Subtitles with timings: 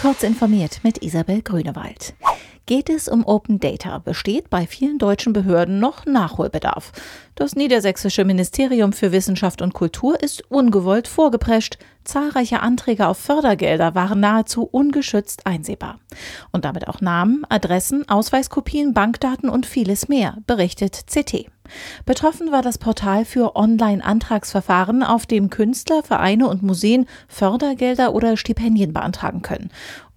[0.00, 2.14] Kurz informiert mit Isabel Grünewald.
[2.64, 6.92] Geht es um Open Data, besteht bei vielen deutschen Behörden noch Nachholbedarf.
[7.34, 11.76] Das niedersächsische Ministerium für Wissenschaft und Kultur ist ungewollt vorgeprescht.
[12.02, 15.98] Zahlreiche Anträge auf Fördergelder waren nahezu ungeschützt einsehbar.
[16.50, 21.50] Und damit auch Namen, Adressen, Ausweiskopien, Bankdaten und vieles mehr, berichtet CT.
[22.04, 28.92] Betroffen war das Portal für Online-Antragsverfahren, auf dem Künstler, Vereine und Museen Fördergelder oder Stipendien
[28.92, 29.70] beantragen können.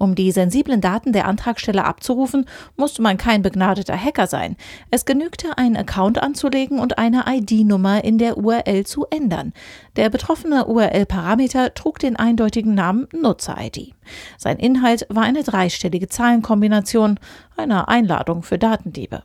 [0.04, 2.46] Um die sensiblen Daten der Antragsteller abzurufen,
[2.76, 4.58] musste man kein begnadeter Hacker sein.
[4.92, 9.54] Es genügte, einen Account anzulegen und eine ID-Nummer in der URL zu ändern.
[9.96, 13.94] Der betroffene URL-Parameter trug den eindeutigen Namen Nutzer-ID.
[14.38, 17.20] Sein Inhalt war eine dreistellige Zahlenkombination,
[17.58, 19.24] eine Einladung für Datendiebe.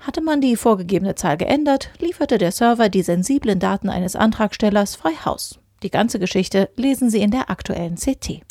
[0.00, 5.12] Hatte man die vorgegebene Zahl geändert, lieferte der Server die sensiblen Daten eines Antragstellers frei
[5.24, 5.58] Haus.
[5.82, 8.42] Die ganze Geschichte lesen Sie in der aktuellen CT.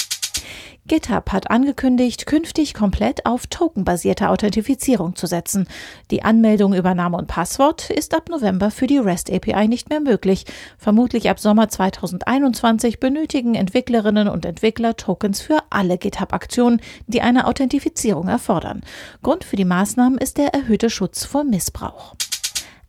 [0.85, 5.67] GitHub hat angekündigt, künftig komplett auf tokenbasierte Authentifizierung zu setzen.
[6.11, 10.01] Die Anmeldung über Name und Passwort ist ab November für die REST API nicht mehr
[10.01, 10.45] möglich.
[10.77, 18.27] Vermutlich ab Sommer 2021 benötigen Entwicklerinnen und Entwickler Tokens für alle GitHub-Aktionen, die eine Authentifizierung
[18.27, 18.81] erfordern.
[19.21, 22.15] Grund für die Maßnahmen ist der erhöhte Schutz vor Missbrauch.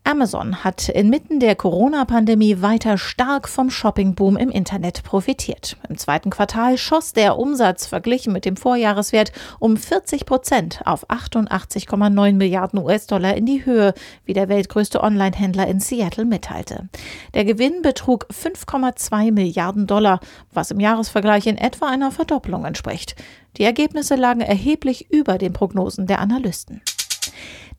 [0.07, 5.79] Amazon hat inmitten der Corona-Pandemie weiter stark vom Shoppingboom im Internet profitiert.
[5.89, 12.35] Im zweiten Quartal schoss der Umsatz verglichen mit dem Vorjahreswert um 40 Prozent auf 88,9
[12.35, 13.95] Milliarden US-Dollar in die Höhe,
[14.27, 16.87] wie der weltgrößte Online-Händler in Seattle mitteilte.
[17.33, 20.21] Der Gewinn betrug 5,2 Milliarden Dollar,
[20.53, 23.17] was im Jahresvergleich in etwa einer Verdopplung entspricht.
[23.57, 26.83] Die Ergebnisse lagen erheblich über den Prognosen der Analysten.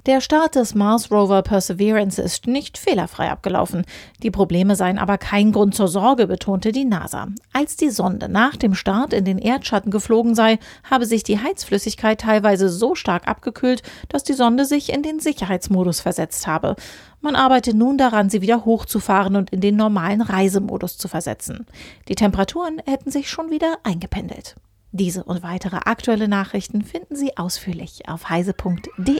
[0.05, 3.85] Der Start des Mars Rover Perseverance ist nicht fehlerfrei abgelaufen.
[4.21, 7.29] Die Probleme seien aber kein Grund zur Sorge, betonte die NASA.
[7.53, 12.21] Als die Sonde nach dem Start in den Erdschatten geflogen sei, habe sich die Heizflüssigkeit
[12.21, 16.75] teilweise so stark abgekühlt, dass die Sonde sich in den Sicherheitsmodus versetzt habe.
[17.19, 21.65] Man arbeitet nun daran, sie wieder hochzufahren und in den normalen Reisemodus zu versetzen.
[22.09, 24.55] Die Temperaturen hätten sich schon wieder eingependelt.
[24.91, 29.19] Diese und weitere aktuelle Nachrichten finden Sie ausführlich auf heise.de.